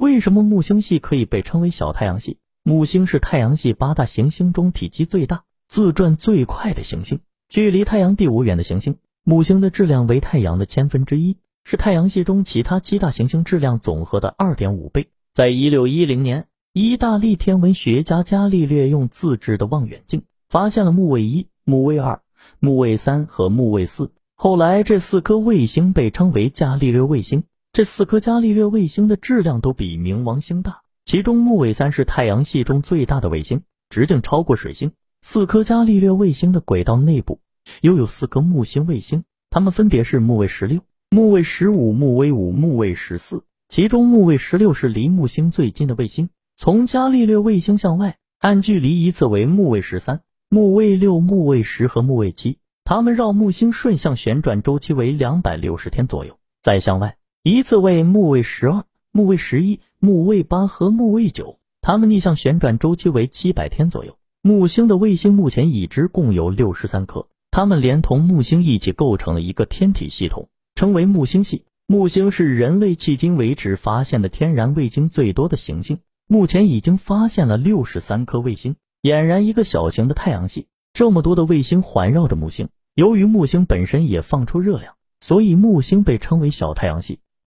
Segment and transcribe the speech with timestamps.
[0.00, 2.38] 为什么木星系可以被称为小太阳系？
[2.62, 8.96] 木星是太阳系八大行星中体积最大、自转最快的行星，距离太阳第五远的行星。
[9.24, 15.08] 木星的质量为太阳的千分之一，是太阳系中其他七大行星质量总和的二点五倍。
[15.34, 22.22] 在一六一零年，意大利天文学家伽利略用自制的望远镜发现了木卫一、木卫二、
[22.58, 24.10] 木卫三和木卫四。
[24.34, 27.44] 后来，这四颗卫星被称为伽利略卫星。
[27.72, 34.90] 这四颗伽利略卫星的质量都比冥王星大，其中木卫三是太阳系中最大的卫星，直径超过水星。
[35.22, 37.40] 四颗伽利略卫星的轨道内部
[37.80, 40.80] 又有四颗木星卫星，它们分别是木卫十六、
[41.10, 43.44] 木卫十五、木卫五、木卫十四。
[43.68, 52.58] 其中木卫十六是离木星最近的卫星，从伽利略卫星向外按距离依次为木卫十三、木卫六、木卫十和木卫七。
[52.82, 56.36] 它们绕木星顺向旋转周期为两百六十天左右。
[56.60, 61.58] 再向外依次为木卫十二、木卫十一、木卫八和木卫九。
[61.80, 64.18] 它们逆向旋转周期为七百天左右。
[64.42, 71.64] 木星的卫星目前已知共有六十三颗，它们连同木星一起构成了一个天体系统，称为木星系。
[71.86, 80.66] 木星是人类迄今为止发现的天然卫星最多的行星，目前已经发现了六十三颗卫星，俨然一个小型的太阳系。
[80.92, 87.20] 这么多的卫星环绕着木星，由于木星本身也放出热量，所以木星被称为小太阳系。